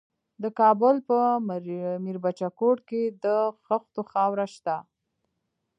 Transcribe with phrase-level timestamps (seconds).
[0.43, 1.17] د کابل په
[2.05, 3.25] میربچه کوټ کې د
[3.65, 4.75] خښتو خاوره شته.